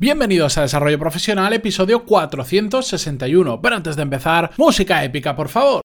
Bienvenidos 0.00 0.56
a 0.56 0.62
Desarrollo 0.62 0.98
Profesional, 0.98 1.52
episodio 1.52 2.06
461. 2.06 3.60
Pero 3.60 3.76
antes 3.76 3.96
de 3.96 4.02
empezar, 4.02 4.50
música 4.56 5.04
épica, 5.04 5.36
por 5.36 5.50
favor. 5.50 5.82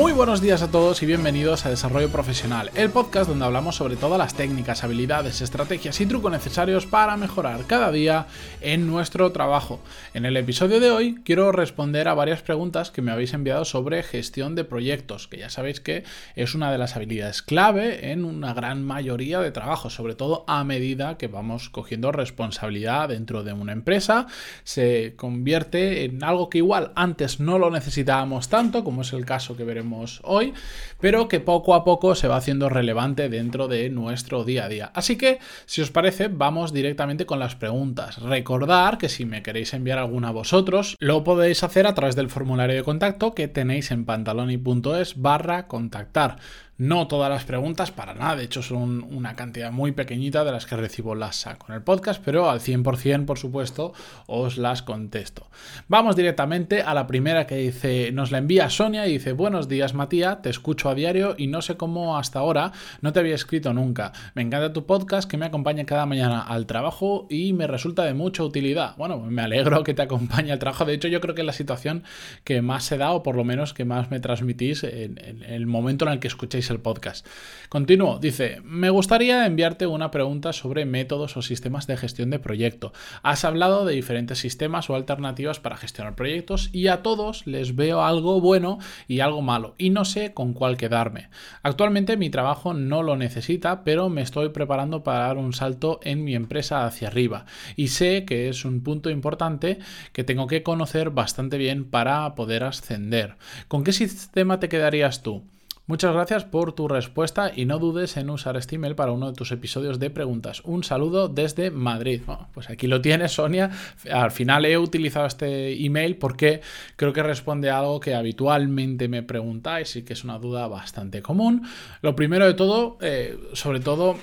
Muy 0.00 0.12
buenos 0.12 0.40
días 0.40 0.62
a 0.62 0.70
todos 0.70 1.02
y 1.02 1.06
bienvenidos 1.06 1.66
a 1.66 1.68
Desarrollo 1.68 2.08
Profesional, 2.08 2.70
el 2.74 2.88
podcast 2.88 3.28
donde 3.28 3.44
hablamos 3.44 3.76
sobre 3.76 3.96
todas 3.96 4.18
las 4.18 4.32
técnicas, 4.32 4.82
habilidades, 4.82 5.42
estrategias 5.42 6.00
y 6.00 6.06
trucos 6.06 6.32
necesarios 6.32 6.86
para 6.86 7.18
mejorar 7.18 7.66
cada 7.66 7.92
día 7.92 8.26
en 8.62 8.86
nuestro 8.86 9.30
trabajo. 9.30 9.78
En 10.14 10.24
el 10.24 10.38
episodio 10.38 10.80
de 10.80 10.90
hoy 10.90 11.20
quiero 11.22 11.52
responder 11.52 12.08
a 12.08 12.14
varias 12.14 12.40
preguntas 12.40 12.90
que 12.90 13.02
me 13.02 13.12
habéis 13.12 13.34
enviado 13.34 13.66
sobre 13.66 14.02
gestión 14.02 14.54
de 14.54 14.64
proyectos, 14.64 15.28
que 15.28 15.36
ya 15.36 15.50
sabéis 15.50 15.80
que 15.80 16.04
es 16.34 16.54
una 16.54 16.72
de 16.72 16.78
las 16.78 16.96
habilidades 16.96 17.42
clave 17.42 18.10
en 18.10 18.24
una 18.24 18.54
gran 18.54 18.82
mayoría 18.82 19.40
de 19.40 19.52
trabajos, 19.52 19.94
sobre 19.94 20.14
todo 20.14 20.46
a 20.46 20.64
medida 20.64 21.18
que 21.18 21.28
vamos 21.28 21.68
cogiendo 21.68 22.10
responsabilidad 22.10 23.10
dentro 23.10 23.44
de 23.44 23.52
una 23.52 23.72
empresa, 23.72 24.28
se 24.64 25.12
convierte 25.16 26.04
en 26.04 26.24
algo 26.24 26.48
que 26.48 26.56
igual 26.56 26.92
antes 26.94 27.38
no 27.38 27.58
lo 27.58 27.70
necesitábamos 27.70 28.48
tanto, 28.48 28.82
como 28.82 29.02
es 29.02 29.12
el 29.12 29.26
caso 29.26 29.58
que 29.58 29.64
veremos 29.64 29.89
hoy, 30.22 30.54
pero 31.00 31.28
que 31.28 31.40
poco 31.40 31.74
a 31.74 31.84
poco 31.84 32.14
se 32.14 32.28
va 32.28 32.36
haciendo 32.36 32.68
relevante 32.68 33.28
dentro 33.28 33.68
de 33.68 33.90
nuestro 33.90 34.44
día 34.44 34.64
a 34.64 34.68
día. 34.68 34.90
Así 34.94 35.16
que, 35.16 35.38
si 35.66 35.82
os 35.82 35.90
parece, 35.90 36.28
vamos 36.28 36.72
directamente 36.72 37.26
con 37.26 37.38
las 37.38 37.56
preguntas. 37.56 38.18
Recordar 38.18 38.98
que 38.98 39.08
si 39.08 39.24
me 39.24 39.42
queréis 39.42 39.74
enviar 39.74 39.98
alguna 39.98 40.28
a 40.28 40.32
vosotros, 40.32 40.96
lo 41.00 41.24
podéis 41.24 41.62
hacer 41.62 41.86
a 41.86 41.94
través 41.94 42.16
del 42.16 42.30
formulario 42.30 42.76
de 42.76 42.82
contacto 42.82 43.34
que 43.34 43.48
tenéis 43.48 43.90
en 43.90 44.04
pantaloni.es 44.04 45.20
barra 45.20 45.66
contactar. 45.66 46.38
No 46.80 47.08
todas 47.08 47.28
las 47.28 47.44
preguntas, 47.44 47.90
para 47.90 48.14
nada, 48.14 48.36
de 48.36 48.44
hecho 48.44 48.62
son 48.62 49.02
una 49.02 49.36
cantidad 49.36 49.70
muy 49.70 49.92
pequeñita 49.92 50.44
de 50.44 50.52
las 50.52 50.64
que 50.64 50.76
recibo 50.76 51.14
las 51.14 51.36
saco 51.36 51.66
en 51.68 51.74
el 51.74 51.82
podcast, 51.82 52.22
pero 52.24 52.48
al 52.48 52.60
100% 52.60 53.26
por 53.26 53.36
supuesto 53.36 53.92
os 54.26 54.56
las 54.56 54.80
contesto. 54.80 55.46
Vamos 55.88 56.16
directamente 56.16 56.80
a 56.80 56.94
la 56.94 57.06
primera 57.06 57.46
que 57.46 57.56
dice, 57.56 58.12
nos 58.12 58.30
la 58.30 58.38
envía 58.38 58.70
Sonia 58.70 59.06
y 59.06 59.12
dice, 59.12 59.32
buenos 59.32 59.68
días 59.68 59.92
Matías, 59.92 60.40
te 60.40 60.48
escucho 60.48 60.88
a 60.88 60.94
diario 60.94 61.34
y 61.36 61.48
no 61.48 61.60
sé 61.60 61.76
cómo 61.76 62.16
hasta 62.16 62.38
ahora 62.38 62.72
no 63.02 63.12
te 63.12 63.20
había 63.20 63.34
escrito 63.34 63.74
nunca. 63.74 64.12
Me 64.34 64.40
encanta 64.40 64.72
tu 64.72 64.86
podcast 64.86 65.30
que 65.30 65.36
me 65.36 65.44
acompaña 65.44 65.84
cada 65.84 66.06
mañana 66.06 66.40
al 66.40 66.64
trabajo 66.64 67.26
y 67.28 67.52
me 67.52 67.66
resulta 67.66 68.04
de 68.04 68.14
mucha 68.14 68.42
utilidad. 68.42 68.96
Bueno, 68.96 69.18
me 69.18 69.42
alegro 69.42 69.84
que 69.84 69.92
te 69.92 70.00
acompañe 70.00 70.50
al 70.50 70.58
trabajo, 70.58 70.86
de 70.86 70.94
hecho 70.94 71.08
yo 71.08 71.20
creo 71.20 71.34
que 71.34 71.42
es 71.42 71.46
la 71.46 71.52
situación 71.52 72.04
que 72.42 72.62
más 72.62 72.84
se 72.84 72.96
da 72.96 73.10
o 73.10 73.22
por 73.22 73.36
lo 73.36 73.44
menos 73.44 73.74
que 73.74 73.84
más 73.84 74.10
me 74.10 74.18
transmitís 74.18 74.82
en, 74.82 75.22
en 75.22 75.42
el 75.42 75.66
momento 75.66 76.06
en 76.06 76.12
el 76.12 76.20
que 76.20 76.28
escuchéis 76.28 76.69
el 76.70 76.80
podcast. 76.80 77.26
Continúo, 77.68 78.18
dice, 78.18 78.60
me 78.64 78.90
gustaría 78.90 79.46
enviarte 79.46 79.86
una 79.86 80.10
pregunta 80.10 80.52
sobre 80.52 80.86
métodos 80.86 81.36
o 81.36 81.42
sistemas 81.42 81.86
de 81.86 81.96
gestión 81.96 82.30
de 82.30 82.38
proyecto. 82.38 82.92
Has 83.22 83.44
hablado 83.44 83.84
de 83.84 83.94
diferentes 83.94 84.38
sistemas 84.38 84.90
o 84.90 84.94
alternativas 84.94 85.60
para 85.60 85.76
gestionar 85.76 86.14
proyectos 86.14 86.70
y 86.72 86.88
a 86.88 87.02
todos 87.02 87.46
les 87.46 87.76
veo 87.76 88.02
algo 88.02 88.40
bueno 88.40 88.78
y 89.06 89.20
algo 89.20 89.42
malo 89.42 89.74
y 89.78 89.90
no 89.90 90.04
sé 90.04 90.32
con 90.34 90.52
cuál 90.52 90.76
quedarme. 90.76 91.30
Actualmente 91.62 92.16
mi 92.16 92.30
trabajo 92.30 92.74
no 92.74 93.02
lo 93.02 93.16
necesita, 93.16 93.84
pero 93.84 94.08
me 94.08 94.22
estoy 94.22 94.50
preparando 94.50 95.02
para 95.02 95.20
dar 95.20 95.36
un 95.36 95.52
salto 95.52 96.00
en 96.02 96.24
mi 96.24 96.34
empresa 96.34 96.86
hacia 96.86 97.08
arriba 97.08 97.46
y 97.76 97.88
sé 97.88 98.24
que 98.24 98.48
es 98.48 98.64
un 98.64 98.82
punto 98.82 99.10
importante 99.10 99.78
que 100.12 100.24
tengo 100.24 100.46
que 100.46 100.62
conocer 100.62 101.10
bastante 101.10 101.58
bien 101.58 101.84
para 101.84 102.34
poder 102.34 102.64
ascender. 102.64 103.36
¿Con 103.68 103.84
qué 103.84 103.92
sistema 103.92 104.60
te 104.60 104.68
quedarías 104.68 105.22
tú? 105.22 105.44
Muchas 105.90 106.14
gracias 106.14 106.44
por 106.44 106.72
tu 106.72 106.86
respuesta 106.86 107.50
y 107.52 107.64
no 107.64 107.80
dudes 107.80 108.16
en 108.16 108.30
usar 108.30 108.56
este 108.56 108.76
email 108.76 108.94
para 108.94 109.10
uno 109.10 109.26
de 109.26 109.36
tus 109.36 109.50
episodios 109.50 109.98
de 109.98 110.08
preguntas. 110.08 110.62
Un 110.62 110.84
saludo 110.84 111.26
desde 111.26 111.72
Madrid. 111.72 112.22
pues 112.54 112.70
aquí 112.70 112.86
lo 112.86 113.00
tienes, 113.00 113.32
Sonia. 113.32 113.72
Al 114.08 114.30
final 114.30 114.66
he 114.66 114.78
utilizado 114.78 115.26
este 115.26 115.84
email 115.84 116.14
porque 116.14 116.60
creo 116.94 117.12
que 117.12 117.24
responde 117.24 117.70
a 117.70 117.80
algo 117.80 117.98
que 117.98 118.14
habitualmente 118.14 119.08
me 119.08 119.24
preguntáis 119.24 119.96
y 119.96 120.04
que 120.04 120.12
es 120.12 120.22
una 120.22 120.38
duda 120.38 120.68
bastante 120.68 121.22
común. 121.22 121.66
Lo 122.02 122.14
primero 122.14 122.46
de 122.46 122.54
todo, 122.54 122.96
eh, 123.00 123.36
sobre 123.54 123.80
todo 123.80 124.16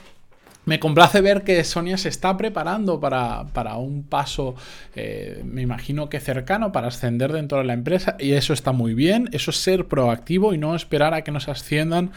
me 0.67 0.81
complace 0.81 1.22
ver 1.22 1.44
que 1.44 1.63
Sonia 1.63 1.97
se 1.97 2.09
está 2.09 2.35
preparando 2.35 3.00
para, 3.00 3.78
un 3.78 4.03
paso, 4.03 4.53
eh, 4.95 5.41
me 5.45 5.61
imagino 5.61 6.09
que 6.09 6.19
cercano, 6.19 6.73
para 6.73 6.89
ascender 6.89 7.31
dentro 7.31 7.59
de 7.59 7.63
la 7.63 7.72
empresa 7.72 8.17
y 8.19 8.33
eso 8.33 8.51
está 8.51 8.73
muy 8.73 8.94
bien, 8.94 9.29
eso 9.31 9.51
es 9.51 9.57
ser 9.57 9.88
proactivo 9.88 10.53
y 10.53 10.57
no 10.57 10.75
esperar 10.75 11.13
a 11.13 11.22
que 11.22 11.31
nos 11.31 11.47
asciendan 11.47 12.11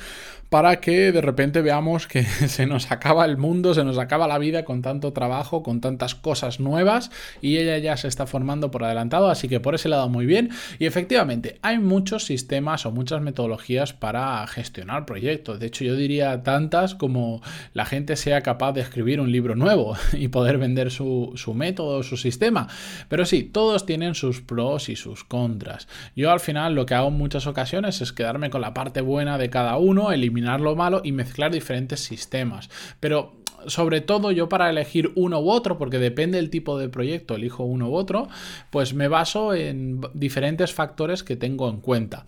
para 0.50 0.80
que 0.80 1.12
de 1.12 1.20
repente 1.20 1.62
veamos 1.62 2.08
que 2.08 2.24
se 2.48 2.66
nos 2.66 2.90
acaba 2.90 3.24
el 3.24 3.38
mundo, 3.38 3.72
se 3.72 3.84
nos 3.84 3.98
acaba 3.98 4.26
la 4.26 4.38
vida 4.38 4.64
con 4.64 4.82
tanto 4.82 5.12
trabajo, 5.12 5.62
con 5.62 5.80
tantas 5.80 6.16
cosas 6.16 6.60
nuevas 6.60 7.10
y 7.40 7.56
ella 7.56 7.78
ya 7.78 7.96
se 7.96 8.08
está 8.08 8.26
formando 8.26 8.70
por 8.70 8.84
adelantado, 8.84 9.30
así 9.30 9.48
que 9.48 9.60
por 9.60 9.76
ese 9.76 9.88
lado 9.88 10.08
muy 10.08 10.26
bien. 10.26 10.50
Y 10.78 10.86
efectivamente, 10.86 11.58
hay 11.62 11.78
muchos 11.78 12.24
sistemas 12.24 12.84
o 12.84 12.90
muchas 12.90 13.22
metodologías 13.22 13.92
para 13.92 14.44
gestionar 14.48 15.06
proyectos. 15.06 15.60
De 15.60 15.66
hecho, 15.66 15.84
yo 15.84 15.94
diría 15.94 16.42
tantas 16.42 16.96
como 16.96 17.40
la 17.72 17.86
gente 17.86 18.16
sea 18.16 18.39
capaz 18.42 18.72
de 18.72 18.80
escribir 18.80 19.20
un 19.20 19.30
libro 19.30 19.54
nuevo 19.54 19.96
y 20.12 20.28
poder 20.28 20.58
vender 20.58 20.90
su, 20.90 21.32
su 21.36 21.54
método, 21.54 22.02
su 22.02 22.16
sistema. 22.16 22.68
Pero 23.08 23.24
sí, 23.24 23.42
todos 23.44 23.86
tienen 23.86 24.14
sus 24.14 24.40
pros 24.40 24.88
y 24.88 24.96
sus 24.96 25.24
contras. 25.24 25.88
Yo 26.16 26.30
al 26.30 26.40
final 26.40 26.74
lo 26.74 26.86
que 26.86 26.94
hago 26.94 27.08
en 27.08 27.14
muchas 27.14 27.46
ocasiones 27.46 28.00
es 28.00 28.12
quedarme 28.12 28.50
con 28.50 28.60
la 28.60 28.74
parte 28.74 29.00
buena 29.00 29.38
de 29.38 29.50
cada 29.50 29.76
uno, 29.76 30.12
eliminar 30.12 30.60
lo 30.60 30.76
malo 30.76 31.00
y 31.04 31.12
mezclar 31.12 31.52
diferentes 31.52 32.00
sistemas. 32.00 32.70
Pero 33.00 33.40
sobre 33.66 34.00
todo 34.00 34.30
yo 34.30 34.48
para 34.48 34.70
elegir 34.70 35.12
uno 35.14 35.40
u 35.40 35.50
otro, 35.50 35.78
porque 35.78 35.98
depende 35.98 36.38
del 36.38 36.50
tipo 36.50 36.78
de 36.78 36.88
proyecto, 36.88 37.34
elijo 37.34 37.64
uno 37.64 37.88
u 37.88 37.94
otro, 37.94 38.28
pues 38.70 38.94
me 38.94 39.08
baso 39.08 39.54
en 39.54 40.00
diferentes 40.14 40.72
factores 40.72 41.22
que 41.22 41.36
tengo 41.36 41.68
en 41.68 41.80
cuenta 41.80 42.24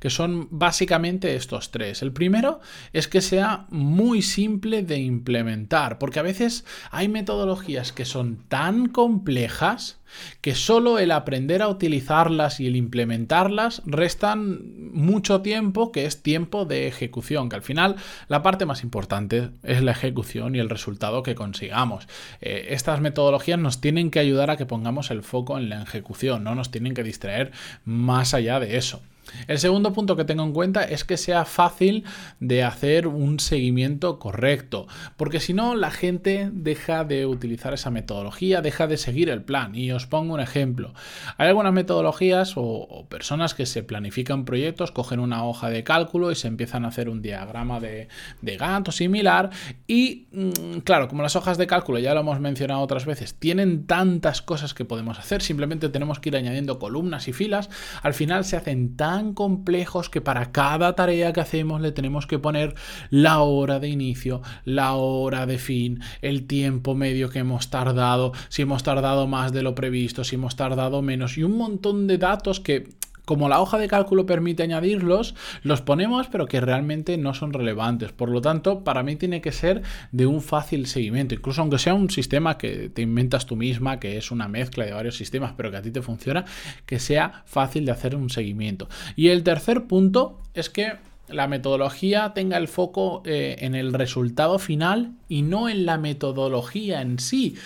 que 0.00 0.10
son 0.10 0.48
básicamente 0.50 1.34
estos 1.36 1.70
tres. 1.70 2.02
El 2.02 2.12
primero 2.12 2.60
es 2.92 3.08
que 3.08 3.20
sea 3.20 3.66
muy 3.70 4.22
simple 4.22 4.82
de 4.82 4.98
implementar, 4.98 5.98
porque 5.98 6.18
a 6.18 6.22
veces 6.22 6.64
hay 6.90 7.08
metodologías 7.08 7.92
que 7.92 8.04
son 8.04 8.38
tan 8.48 8.88
complejas 8.88 9.98
que 10.40 10.54
solo 10.54 10.98
el 10.98 11.10
aprender 11.10 11.62
a 11.62 11.68
utilizarlas 11.68 12.60
y 12.60 12.66
el 12.66 12.76
implementarlas 12.76 13.82
restan 13.84 14.92
mucho 14.92 15.42
tiempo, 15.42 15.92
que 15.92 16.06
es 16.06 16.22
tiempo 16.22 16.64
de 16.64 16.86
ejecución, 16.86 17.48
que 17.48 17.56
al 17.56 17.62
final 17.62 17.96
la 18.28 18.42
parte 18.42 18.66
más 18.66 18.82
importante 18.82 19.50
es 19.62 19.82
la 19.82 19.92
ejecución 19.92 20.54
y 20.54 20.58
el 20.58 20.70
resultado 20.70 21.22
que 21.22 21.34
consigamos. 21.34 22.08
Eh, 22.40 22.68
estas 22.70 23.00
metodologías 23.00 23.58
nos 23.58 23.80
tienen 23.80 24.10
que 24.10 24.20
ayudar 24.20 24.50
a 24.50 24.56
que 24.56 24.66
pongamos 24.66 25.10
el 25.10 25.22
foco 25.22 25.58
en 25.58 25.68
la 25.68 25.82
ejecución, 25.82 26.44
no 26.44 26.54
nos 26.54 26.70
tienen 26.70 26.94
que 26.94 27.02
distraer 27.02 27.52
más 27.84 28.34
allá 28.34 28.60
de 28.60 28.76
eso. 28.76 29.02
El 29.46 29.58
segundo 29.58 29.92
punto 29.92 30.16
que 30.16 30.24
tengo 30.24 30.42
en 30.42 30.52
cuenta 30.52 30.84
es 30.84 31.04
que 31.04 31.16
sea 31.16 31.44
fácil 31.44 32.04
de 32.40 32.62
hacer 32.62 33.06
un 33.06 33.40
seguimiento 33.40 34.18
correcto, 34.18 34.86
porque 35.16 35.40
si 35.40 35.54
no 35.54 35.74
la 35.74 35.90
gente 35.90 36.50
deja 36.52 37.04
de 37.04 37.26
utilizar 37.26 37.74
esa 37.74 37.90
metodología, 37.90 38.60
deja 38.62 38.86
de 38.86 38.96
seguir 38.96 39.28
el 39.30 39.42
plan. 39.42 39.74
Y 39.74 39.90
os 39.92 40.06
pongo 40.06 40.34
un 40.34 40.40
ejemplo. 40.40 40.94
Hay 41.36 41.48
algunas 41.48 41.72
metodologías 41.72 42.54
o, 42.56 43.06
personas 43.08 43.54
que 43.54 43.66
se 43.66 43.82
planifican 43.82 44.44
proyectos, 44.44 44.92
cogen 44.92 45.20
una 45.20 45.44
hoja 45.44 45.70
de 45.70 45.84
cálculo 45.84 46.30
y 46.30 46.34
se 46.34 46.48
empiezan 46.48 46.84
a 46.84 46.88
hacer 46.88 47.08
un 47.08 47.22
diagrama 47.22 47.80
de, 47.80 48.08
de 48.42 48.56
Gantt 48.56 48.88
o 48.88 48.92
similar. 48.92 49.50
Y 49.86 50.26
mm, 50.32 50.78
claro, 50.84 51.08
como 51.08 51.22
las 51.22 51.36
hojas 51.36 51.58
de 51.58 51.66
cálculo 51.66 51.98
ya 51.98 52.14
lo 52.14 52.20
hemos 52.20 52.40
mencionado 52.40 52.80
otras 52.80 53.06
veces, 53.06 53.34
tienen 53.34 53.86
tantas 53.86 54.42
cosas 54.42 54.74
que 54.74 54.84
podemos 54.84 55.18
hacer, 55.18 55.42
simplemente 55.42 55.88
tenemos 55.88 56.20
que 56.20 56.30
ir 56.30 56.36
añadiendo 56.36 56.78
columnas 56.78 57.28
y 57.28 57.32
filas, 57.32 57.70
al 58.02 58.14
final 58.14 58.44
se 58.44 58.56
hacen 58.56 58.96
tan 58.96 59.17
complejos 59.34 60.08
que 60.08 60.20
para 60.20 60.52
cada 60.52 60.94
tarea 60.94 61.32
que 61.32 61.40
hacemos 61.40 61.80
le 61.80 61.92
tenemos 61.92 62.26
que 62.26 62.38
poner 62.38 62.74
la 63.10 63.40
hora 63.40 63.80
de 63.80 63.88
inicio, 63.88 64.42
la 64.64 64.94
hora 64.94 65.46
de 65.46 65.58
fin, 65.58 66.00
el 66.22 66.46
tiempo 66.46 66.94
medio 66.94 67.30
que 67.30 67.40
hemos 67.40 67.70
tardado, 67.70 68.32
si 68.48 68.62
hemos 68.62 68.82
tardado 68.82 69.26
más 69.26 69.52
de 69.52 69.62
lo 69.62 69.74
previsto, 69.74 70.24
si 70.24 70.36
hemos 70.36 70.56
tardado 70.56 71.02
menos 71.02 71.36
y 71.38 71.42
un 71.42 71.56
montón 71.56 72.06
de 72.06 72.18
datos 72.18 72.60
que 72.60 72.97
como 73.28 73.50
la 73.50 73.60
hoja 73.60 73.76
de 73.76 73.88
cálculo 73.88 74.24
permite 74.24 74.62
añadirlos, 74.62 75.34
los 75.62 75.82
ponemos 75.82 76.28
pero 76.28 76.46
que 76.46 76.62
realmente 76.62 77.18
no 77.18 77.34
son 77.34 77.52
relevantes. 77.52 78.10
Por 78.10 78.30
lo 78.30 78.40
tanto, 78.40 78.84
para 78.84 79.02
mí 79.02 79.16
tiene 79.16 79.42
que 79.42 79.52
ser 79.52 79.82
de 80.12 80.24
un 80.24 80.40
fácil 80.40 80.86
seguimiento, 80.86 81.34
incluso 81.34 81.60
aunque 81.60 81.78
sea 81.78 81.92
un 81.92 82.08
sistema 82.08 82.56
que 82.56 82.88
te 82.88 83.02
inventas 83.02 83.44
tú 83.44 83.54
misma, 83.54 84.00
que 84.00 84.16
es 84.16 84.30
una 84.30 84.48
mezcla 84.48 84.86
de 84.86 84.92
varios 84.92 85.18
sistemas, 85.18 85.52
pero 85.58 85.70
que 85.70 85.76
a 85.76 85.82
ti 85.82 85.90
te 85.90 86.00
funciona, 86.00 86.46
que 86.86 86.98
sea 86.98 87.42
fácil 87.44 87.84
de 87.84 87.92
hacer 87.92 88.16
un 88.16 88.30
seguimiento. 88.30 88.88
Y 89.14 89.28
el 89.28 89.42
tercer 89.42 89.84
punto 89.84 90.40
es 90.54 90.70
que 90.70 90.94
la 91.28 91.48
metodología 91.48 92.32
tenga 92.34 92.56
el 92.56 92.66
foco 92.66 93.22
eh, 93.26 93.56
en 93.58 93.74
el 93.74 93.92
resultado 93.92 94.58
final 94.58 95.12
y 95.28 95.42
no 95.42 95.68
en 95.68 95.84
la 95.84 95.98
metodología 95.98 97.02
en 97.02 97.18
sí. 97.18 97.56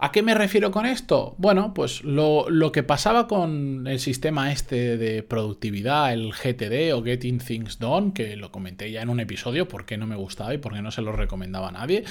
¿A 0.00 0.12
qué 0.12 0.22
me 0.22 0.34
refiero 0.34 0.70
con 0.70 0.86
esto? 0.86 1.34
Bueno, 1.38 1.74
pues 1.74 2.04
lo, 2.04 2.46
que 2.72 2.84
pasaba 2.84 3.26
con 3.26 3.88
el 3.88 3.98
sistema 3.98 4.52
este 4.52 4.96
de 4.96 5.24
productividad, 5.24 6.12
el 6.12 6.32
GTD 6.32 6.94
o 6.94 7.02
Getting 7.02 7.38
Things 7.38 7.80
Done, 7.80 8.12
que 8.12 8.36
lo 8.36 8.52
comenté 8.52 8.92
ya 8.92 9.02
en 9.02 9.08
un 9.08 9.18
episodio 9.18 9.66
porque 9.66 9.96
no 9.96 10.06
me 10.06 10.14
gustaba 10.14 10.54
y 10.54 10.58
porque 10.58 10.82
no 10.82 10.92
se 10.92 11.02
lo 11.02 11.10
recomendaba 11.10 11.70
a 11.70 11.72
nadie 11.72 12.04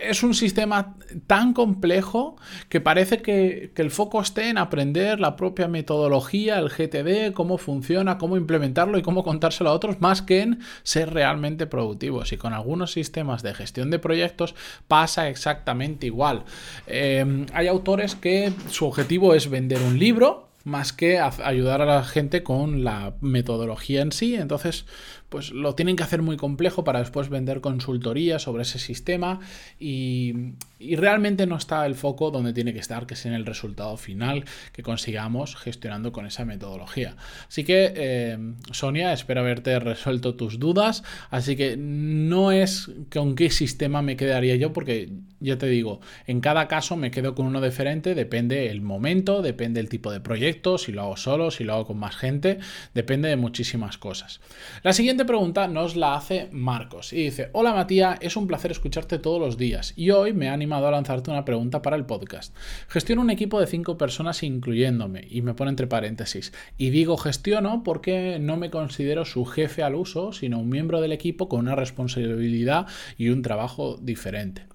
es 0.00 0.22
un 0.22 0.34
sistema 0.34 0.96
tan 1.26 1.52
complejo 1.52 2.36
que 2.68 2.80
parece 2.80 3.20
que, 3.20 3.72
el 3.76 3.90
foco 3.90 4.20
esté 4.20 4.48
en 4.48 4.56
aprender 4.56 5.20
la 5.20 5.36
propia 5.36 5.68
metodología, 5.68 6.58
el 6.58 6.70
GTD, 6.70 7.34
cómo 7.34 7.58
funciona, 7.58 8.16
cómo 8.16 8.36
implementarlo 8.36 8.96
y 8.96 9.02
cómo 9.02 9.22
contárselo 9.22 9.70
a 9.70 9.74
otros, 9.74 10.00
más 10.00 10.22
que 10.22 10.40
en 10.40 10.60
ser 10.82 11.12
realmente 11.12 11.66
productivos. 11.66 12.32
Y 12.32 12.38
con 12.38 12.54
algunos 12.54 12.92
sistemas 12.92 13.42
de 13.42 13.54
gestión 13.54 13.90
de 13.90 13.98
proyectos 13.98 14.54
pasa 14.88 15.28
exactamente 15.28 16.06
igual. 16.06 16.44
Eh, 16.86 17.46
hay 17.52 17.66
autores 17.66 18.14
que 18.14 18.52
su 18.70 18.86
objetivo 18.86 19.34
es 19.34 19.50
vender 19.50 19.82
un 19.82 19.98
libro 19.98 20.48
más 20.64 20.94
que 20.94 21.20
ayudar 21.20 21.82
a 21.82 21.84
la 21.84 22.04
gente 22.04 22.42
con 22.42 22.84
la 22.84 23.14
metodología 23.20 24.00
en 24.00 24.12
sí. 24.12 24.34
Entonces, 24.34 24.86
pues 25.34 25.50
lo 25.50 25.74
tienen 25.74 25.96
que 25.96 26.04
hacer 26.04 26.22
muy 26.22 26.36
complejo 26.36 26.84
para 26.84 27.00
después 27.00 27.28
vender 27.28 27.60
consultoría 27.60 28.38
sobre 28.38 28.62
ese 28.62 28.78
sistema 28.78 29.40
y, 29.80 30.52
realmente 30.96 31.46
no 31.46 31.56
está 31.56 31.86
el 31.86 31.94
foco 31.94 32.30
donde 32.30 32.52
tiene 32.52 32.74
que 32.74 32.78
estar, 32.78 33.06
que 33.06 33.14
es 33.14 33.24
en 33.24 33.32
el 33.32 33.46
resultado 33.46 33.96
final 33.96 34.44
que 34.72 34.82
consigamos 34.82 35.56
gestionando 35.56 36.12
con 36.12 36.26
esa 36.26 36.44
metodología. 36.44 37.16
Así 37.48 37.64
que, 37.64 37.94
eh, 37.96 38.38
Sonia, 38.70 39.14
espero 39.14 39.40
haberte 39.40 39.78
resuelto 39.80 40.34
tus 40.34 40.58
dudas. 40.58 41.02
Así 41.30 41.56
que 41.56 41.78
no 41.78 42.52
es 42.52 42.90
con 43.10 43.34
qué 43.34 43.48
sistema 43.48 44.02
me 44.02 44.16
quedaría 44.16 44.56
yo, 44.56 44.74
porque 44.74 45.08
ya 45.40 45.58
te 45.58 45.66
digo, 45.66 46.00
en 46.26 46.40
cada 46.40 46.68
caso 46.68 46.96
me 46.96 47.10
quedo 47.10 47.34
con 47.34 47.46
uno 47.46 47.60
diferente, 47.60 48.14
depende 48.14 48.70
el 48.70 48.80
momento, 48.80 49.42
depende 49.42 49.80
el 49.80 49.88
tipo 49.88 50.10
de 50.10 50.20
proyecto, 50.20 50.78
si 50.78 50.92
lo 50.92 51.02
hago 51.02 51.16
solo, 51.16 51.50
si 51.50 51.64
lo 51.64 51.74
hago 51.74 51.86
con 51.86 51.98
más 51.98 52.16
gente, 52.16 52.58
depende 52.94 53.28
de 53.28 53.36
muchísimas 53.36 53.98
cosas. 53.98 54.40
La 54.82 54.92
siguiente 54.92 55.23
pregunta 55.24 55.68
nos 55.68 55.96
la 55.96 56.14
hace 56.14 56.48
Marcos 56.52 57.12
y 57.12 57.24
dice, 57.24 57.50
hola 57.52 57.72
Matías, 57.72 58.18
es 58.20 58.36
un 58.36 58.46
placer 58.46 58.70
escucharte 58.70 59.18
todos 59.18 59.40
los 59.40 59.56
días 59.56 59.92
y 59.96 60.10
hoy 60.10 60.32
me 60.32 60.48
ha 60.48 60.52
animado 60.52 60.86
a 60.86 60.90
lanzarte 60.90 61.30
una 61.30 61.44
pregunta 61.44 61.82
para 61.82 61.96
el 61.96 62.06
podcast. 62.06 62.54
Gestiono 62.88 63.22
un 63.22 63.30
equipo 63.30 63.60
de 63.60 63.66
cinco 63.66 63.96
personas 63.96 64.42
incluyéndome 64.42 65.26
y 65.30 65.42
me 65.42 65.54
pone 65.54 65.70
entre 65.70 65.86
paréntesis 65.86 66.52
y 66.76 66.90
digo 66.90 67.16
gestiono 67.16 67.82
porque 67.84 68.38
no 68.40 68.56
me 68.56 68.70
considero 68.70 69.24
su 69.24 69.44
jefe 69.44 69.82
al 69.82 69.94
uso, 69.94 70.32
sino 70.32 70.58
un 70.58 70.68
miembro 70.68 71.00
del 71.00 71.12
equipo 71.12 71.48
con 71.48 71.60
una 71.60 71.74
responsabilidad 71.74 72.86
y 73.16 73.30
un 73.30 73.42
trabajo 73.42 73.96
diferente. 74.00 74.73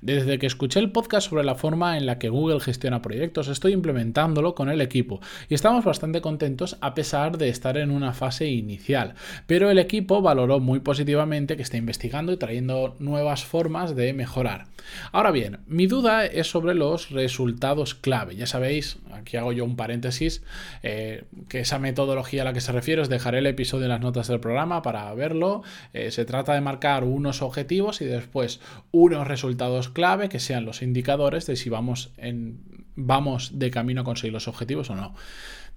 Desde 0.00 0.38
que 0.38 0.46
escuché 0.46 0.80
el 0.80 0.92
podcast 0.92 1.28
sobre 1.28 1.44
la 1.44 1.54
forma 1.54 1.96
en 1.96 2.06
la 2.06 2.18
que 2.18 2.28
Google 2.28 2.60
gestiona 2.60 3.02
proyectos, 3.02 3.48
estoy 3.48 3.72
implementándolo 3.72 4.54
con 4.54 4.68
el 4.68 4.80
equipo 4.80 5.20
y 5.48 5.54
estamos 5.54 5.84
bastante 5.84 6.20
contentos 6.20 6.76
a 6.80 6.94
pesar 6.94 7.38
de 7.38 7.48
estar 7.48 7.76
en 7.76 7.90
una 7.90 8.12
fase 8.12 8.48
inicial. 8.48 9.14
Pero 9.46 9.70
el 9.70 9.78
equipo 9.78 10.22
valoró 10.22 10.60
muy 10.60 10.80
positivamente 10.80 11.56
que 11.56 11.62
está 11.62 11.76
investigando 11.76 12.32
y 12.32 12.36
trayendo 12.36 12.96
nuevas 12.98 13.44
formas 13.44 13.96
de 13.96 14.12
mejorar. 14.12 14.66
Ahora 15.12 15.30
bien, 15.30 15.58
mi 15.66 15.86
duda 15.86 16.24
es 16.24 16.48
sobre 16.48 16.74
los 16.74 17.10
resultados 17.10 17.94
clave. 17.94 18.36
Ya 18.36 18.46
sabéis, 18.46 18.98
aquí 19.12 19.36
hago 19.36 19.52
yo 19.52 19.64
un 19.64 19.76
paréntesis, 19.76 20.42
eh, 20.82 21.24
que 21.48 21.60
esa 21.60 21.78
metodología 21.78 22.42
a 22.42 22.44
la 22.44 22.52
que 22.52 22.60
se 22.60 22.72
refiere 22.72 23.02
os 23.02 23.08
dejaré 23.08 23.38
el 23.38 23.46
episodio 23.46 23.84
en 23.84 23.90
las 23.90 24.00
notas 24.00 24.28
del 24.28 24.40
programa 24.40 24.82
para 24.82 25.12
verlo. 25.14 25.62
Eh, 25.92 26.10
se 26.10 26.24
trata 26.24 26.54
de 26.54 26.60
marcar 26.60 27.04
unos 27.04 27.42
objetivos 27.42 28.00
y 28.00 28.06
después 28.06 28.60
unos 28.90 29.26
resultados 29.26 29.57
clave 29.92 30.28
que 30.28 30.40
sean 30.40 30.64
los 30.64 30.82
indicadores 30.82 31.46
de 31.46 31.56
si 31.56 31.68
vamos, 31.68 32.10
en, 32.16 32.86
vamos 32.94 33.58
de 33.58 33.70
camino 33.70 34.00
a 34.02 34.04
conseguir 34.04 34.32
los 34.32 34.48
objetivos 34.48 34.90
o 34.90 34.96
no. 34.96 35.14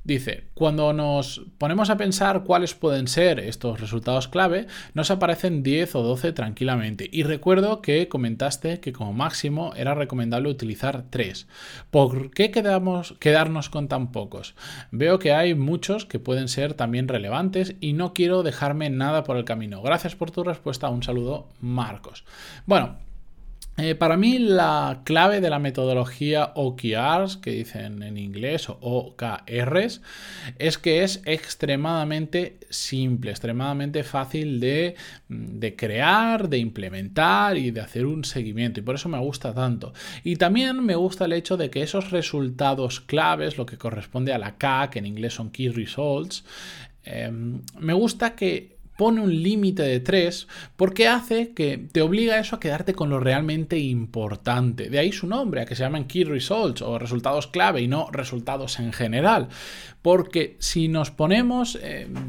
Dice, 0.03 0.45
cuando 0.55 0.93
nos 0.93 1.43
ponemos 1.59 1.91
a 1.91 1.97
pensar 1.97 2.43
cuáles 2.43 2.73
pueden 2.73 3.07
ser 3.07 3.39
estos 3.39 3.79
resultados 3.79 4.27
clave, 4.27 4.65
nos 4.95 5.11
aparecen 5.11 5.61
10 5.61 5.93
o 5.93 6.01
12 6.01 6.31
tranquilamente. 6.33 7.07
Y 7.11 7.21
recuerdo 7.21 7.83
que 7.83 8.07
comentaste 8.07 8.79
que 8.79 8.93
como 8.93 9.13
máximo 9.13 9.73
era 9.75 9.93
recomendable 9.93 10.49
utilizar 10.49 11.05
3. 11.11 11.47
¿Por 11.91 12.31
qué 12.31 12.49
quedamos, 12.49 13.13
quedarnos 13.19 13.69
con 13.69 13.87
tan 13.87 14.11
pocos? 14.11 14.55
Veo 14.89 15.19
que 15.19 15.33
hay 15.33 15.53
muchos 15.53 16.05
que 16.05 16.17
pueden 16.17 16.47
ser 16.47 16.73
también 16.73 17.07
relevantes 17.07 17.75
y 17.79 17.93
no 17.93 18.13
quiero 18.15 18.41
dejarme 18.41 18.89
nada 18.89 19.23
por 19.23 19.37
el 19.37 19.45
camino. 19.45 19.83
Gracias 19.83 20.15
por 20.15 20.31
tu 20.31 20.43
respuesta. 20.43 20.89
Un 20.89 21.03
saludo, 21.03 21.47
Marcos. 21.59 22.25
Bueno, 22.65 22.97
eh, 23.81 23.95
para 23.95 24.15
mí 24.15 24.37
la 24.37 25.01
clave 25.05 25.41
de 25.41 25.49
la 25.49 25.57
metodología 25.57 26.51
OKRs, 26.53 27.37
que 27.37 27.51
dicen 27.51 28.03
en 28.03 28.17
inglés, 28.17 28.69
o 28.69 28.77
OKRs, 28.81 30.01
es 30.59 30.77
que 30.77 31.03
es 31.03 31.23
extremadamente 31.25 32.59
simple, 32.69 33.31
extremadamente 33.31 34.03
fácil 34.03 34.59
de, 34.59 34.95
de, 35.27 35.75
crear, 35.75 36.47
de 36.47 36.59
implementar 36.59 37.57
y 37.57 37.71
de 37.71 37.81
hacer 37.81 38.05
un 38.05 38.23
seguimiento. 38.23 38.79
Y 38.79 38.83
por 38.83 38.95
eso 38.95 39.09
me 39.09 39.17
gusta 39.17 39.51
tanto. 39.53 39.93
Y 40.23 40.35
también 40.35 40.85
me 40.85 40.95
gusta 40.95 41.25
el 41.25 41.33
hecho 41.33 41.57
de 41.57 41.71
que 41.71 41.81
esos 41.81 42.11
resultados 42.11 42.99
claves, 42.99 43.57
lo 43.57 43.65
que 43.65 43.79
corresponde 43.79 44.31
a 44.31 44.37
la 44.37 44.57
K, 44.57 44.91
que 44.91 44.99
en 44.99 45.07
inglés 45.07 45.33
son 45.33 45.49
Key 45.49 45.69
Results, 45.69 46.45
em, 47.03 47.61
me 47.79 47.93
gusta 47.93 48.35
que 48.35 48.80
pone 49.01 49.19
un 49.19 49.42
límite 49.42 49.81
de 49.81 50.00
3 50.00 50.48
porque 50.75 51.07
hace 51.07 51.53
que 51.53 51.80
te 51.92 52.03
obliga 52.03 52.36
a 52.36 52.39
eso 52.39 52.56
a 52.56 52.59
quedarte 52.59 52.94
con 52.94 53.09
lo 53.09 53.19
realmente 53.19 53.80
importante. 53.80 54.92
De 54.92 55.00
ahí 55.00 55.12
su 55.12 55.25
nombre, 55.25 55.62
a 55.62 55.65
que 55.65 55.75
se 55.75 55.81
llaman 55.81 56.06
Key 56.06 56.24
Results 56.24 56.83
o 56.83 57.00
resultados 57.00 57.48
clave 57.48 57.81
y 57.81 57.88
no 57.88 58.12
resultados 58.12 58.80
en 58.80 58.94
general. 58.94 59.48
Porque 60.03 60.56
si 60.59 60.88
nos 60.88 61.09
ponemos 61.09 61.80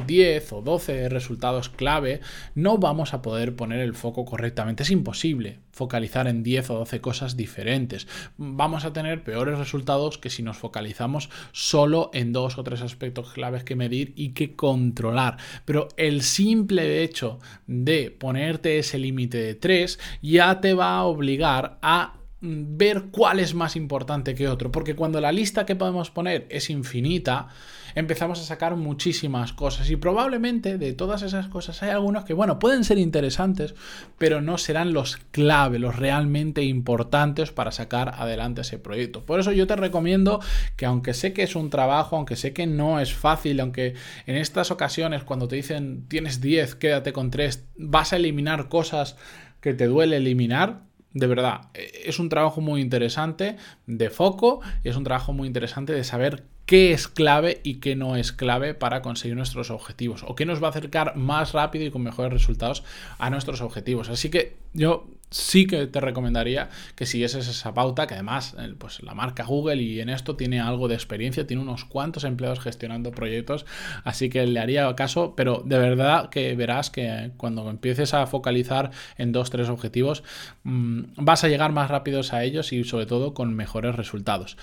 10 0.07 0.53
o 0.55 0.63
12 0.63 1.11
resultados 1.11 1.69
clave, 1.69 2.21
no 2.55 2.79
vamos 2.79 3.13
a 3.13 3.21
poder 3.21 3.55
poner 3.55 3.81
el 3.81 3.93
foco 3.93 4.25
correctamente. 4.25 4.83
Es 4.83 4.91
imposible 4.91 5.59
focalizar 5.73 6.29
en 6.29 6.43
10 6.43 6.71
o 6.71 6.75
12 6.79 7.01
cosas 7.01 7.37
diferentes. 7.37 8.07
Vamos 8.37 8.85
a 8.85 8.93
tener 8.93 9.25
peores 9.25 9.59
resultados 9.59 10.19
que 10.19 10.31
si 10.31 10.43
nos 10.43 10.59
focalizamos 10.59 11.31
solo 11.53 12.11
en 12.15 12.33
dos 12.33 12.59
o 12.59 12.63
tres 12.63 12.83
aspectos 12.83 13.33
claves 13.33 13.65
que 13.65 13.77
medir 13.77 14.13
y 14.17 14.31
que 14.31 14.55
controlar. 14.55 15.39
Pero 15.65 15.89
el 15.97 16.23
simple 16.23 17.03
hecho 17.03 17.41
de 17.67 18.11
ponerte 18.11 18.79
ese 18.79 18.99
límite 18.99 19.39
de 19.39 19.55
3 19.55 19.99
ya 20.21 20.61
te 20.61 20.75
va 20.75 20.97
a 20.97 21.05
obligar 21.05 21.79
a 21.83 22.22
ver 22.43 23.05
cuál 23.13 23.39
es 23.39 23.55
más 23.55 23.77
importante 23.77 24.35
que 24.35 24.49
otro, 24.49 24.73
porque 24.73 24.97
cuando 24.97 25.21
la 25.21 25.31
lista 25.31 25.65
que 25.65 25.77
podemos 25.77 26.11
poner 26.11 26.47
es 26.51 26.71
infinita, 26.71 27.47
empezamos 27.95 28.41
a 28.41 28.45
sacar 28.45 28.75
muchísimas 28.75 29.53
cosas 29.53 29.89
y 29.91 29.97
probablemente 29.97 30.77
de 30.77 30.93
todas 30.93 31.23
esas 31.23 31.47
cosas 31.47 31.83
hay 31.85 31.91
algunos 31.91 32.25
que, 32.25 32.35
bueno, 32.35 32.59
pueden 32.59 32.83
ser 32.83 32.99
interesantes, 32.99 33.77
pero 34.19 34.41
no 34.41 34.59
serán 34.59 34.93
los 34.93 35.19
clave, 35.31 35.79
los 35.79 35.97
realmente 35.97 36.65
importantes 36.65 37.53
para 37.53 37.71
sacar 37.71 38.15
adelante 38.17 38.63
ese 38.63 38.79
proyecto. 38.79 39.25
Por 39.25 39.39
eso 39.39 39.53
yo 39.53 39.69
te 39.69 39.77
recomiendo 39.77 40.41
que 40.77 40.87
aunque 40.87 41.15
sé 41.15 41.33
que 41.33 41.45
es 41.45 41.55
un 41.55 41.71
trabajo, 41.71 42.17
aunque 42.17 42.35
sé 42.35 42.53
que 42.53 42.67
no 42.67 42.99
es 42.99 43.15
fácil, 43.15 43.61
aunque 43.61 43.95
en 44.27 44.37
estas 44.37 44.73
ocasiones 44.73 45.23
cuando 45.23 45.47
te 45.47 45.55
dicen 45.55 46.09
tienes 46.09 46.41
10, 46.41 46.75
quédate 46.75 47.13
con 47.13 47.31
3, 47.31 47.69
vas 47.77 48.13
a 48.13 48.17
eliminar 48.17 48.69
cosas 48.69 49.17
que 49.61 49.75
te 49.75 49.87
duele 49.87 50.17
eliminar, 50.17 50.83
de 51.15 51.27
verdad, 51.27 51.71
e, 51.75 52.03
es 52.07 52.19
un 52.19 52.29
trabajo 52.29 52.61
muy 52.61 52.81
interesante 52.81 53.57
de 53.87 54.11
foco 54.11 54.61
y 54.85 54.89
es 54.89 54.97
un 54.97 55.05
trabajo 55.05 55.33
muy 55.33 55.47
interesante 55.47 55.93
de 55.93 56.05
saber 56.05 56.45
qué 56.67 56.93
es 56.93 57.09
clave 57.09 57.61
y 57.65 57.75
qué 57.75 57.97
no 57.97 58.17
es 58.17 58.33
clave 58.33 58.75
para 58.75 59.03
conseguir 59.03 59.37
nuestros 59.37 59.71
objetivos 59.71 60.25
o 60.27 60.35
qué 60.35 60.47
nos 60.47 60.63
va 60.63 60.69
a 60.69 60.71
acercar 60.71 61.17
más 61.17 61.53
rápido 61.53 61.85
y 61.85 61.91
con 61.91 62.03
mejores 62.03 62.33
resultados 62.33 62.85
a 63.19 63.31
nuestros 63.31 63.61
objetivos. 63.61 64.09
Así 64.09 64.31
que 64.31 64.57
yo 64.73 65.07
sí 65.33 65.67
que 65.67 65.87
te 65.87 66.01
recomendaría 66.01 66.69
que 66.95 67.07
siguieses 67.07 67.49
esa 67.49 67.75
pauta, 67.75 68.07
que 68.07 68.15
además 68.15 68.55
eh, 68.59 68.75
pues 68.79 69.03
la 69.03 69.15
marca 69.15 69.45
Google 69.45 69.83
y 69.83 70.01
en 70.01 70.09
esto 70.09 70.37
tiene 70.37 70.61
algo 70.61 70.89
de 70.89 70.95
experiencia, 70.95 71.47
tiene 71.47 71.63
unos 71.63 71.85
cuantos 71.85 72.25
empleados 72.25 72.61
gestionando 72.61 73.11
proyectos, 73.11 73.67
así 74.05 74.29
que 74.29 74.47
le 74.47 74.61
haría 74.61 74.95
caso, 74.95 75.35
pero 75.35 75.63
de 75.65 75.79
verdad 75.79 76.29
que 76.29 76.55
verás 76.55 76.91
que 76.91 77.33
cuando 77.37 77.69
empieces 77.71 78.15
a 78.15 78.27
focalizar 78.27 78.91
en 79.17 79.33
dos, 79.33 79.51
tres 79.51 79.69
objetivos, 79.69 80.23
mm, 80.65 81.03
vas 81.17 81.45
a 81.45 81.49
llegar 81.49 81.73
más 81.73 81.91
rápidos 81.91 82.33
a 82.33 82.45
ellos 82.45 82.73
y 82.73 82.85
sobre 82.85 83.07
todo 83.07 83.35
con 83.35 83.55
mejores 83.55 83.95
resultados. 83.97 84.57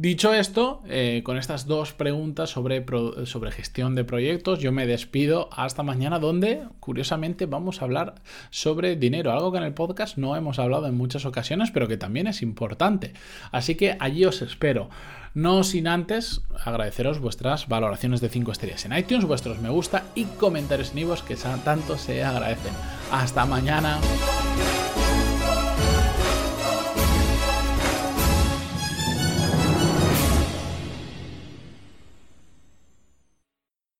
Dicho 0.00 0.32
esto, 0.32 0.80
eh, 0.86 1.22
con 1.24 1.38
estas 1.38 1.66
dos 1.66 1.92
preguntas 1.92 2.50
sobre, 2.50 2.86
sobre 3.26 3.50
gestión 3.50 3.96
de 3.96 4.04
proyectos, 4.04 4.60
yo 4.60 4.70
me 4.70 4.86
despido 4.86 5.48
hasta 5.50 5.82
mañana 5.82 6.20
donde, 6.20 6.62
curiosamente, 6.78 7.46
vamos 7.46 7.82
a 7.82 7.86
hablar 7.86 8.14
sobre 8.50 8.94
dinero, 8.94 9.32
algo 9.32 9.50
que 9.50 9.58
en 9.58 9.64
el 9.64 9.74
podcast 9.74 10.16
no 10.16 10.36
hemos 10.36 10.60
hablado 10.60 10.86
en 10.86 10.96
muchas 10.96 11.26
ocasiones, 11.26 11.72
pero 11.72 11.88
que 11.88 11.96
también 11.96 12.28
es 12.28 12.42
importante. 12.42 13.12
Así 13.50 13.74
que 13.74 13.96
allí 13.98 14.24
os 14.24 14.40
espero. 14.40 14.88
No 15.34 15.64
sin 15.64 15.88
antes 15.88 16.42
agradeceros 16.64 17.18
vuestras 17.18 17.66
valoraciones 17.66 18.20
de 18.20 18.28
5 18.28 18.52
estrellas 18.52 18.84
en 18.84 18.96
iTunes, 18.96 19.24
vuestros 19.24 19.58
me 19.58 19.68
gusta 19.68 20.04
y 20.14 20.26
comentarios 20.26 20.94
en 20.94 21.08
que 21.22 21.34
tanto 21.64 21.98
se 21.98 22.22
agradecen. 22.22 22.72
Hasta 23.10 23.44
mañana. 23.46 23.98